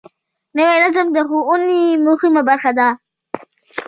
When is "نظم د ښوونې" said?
0.83-1.81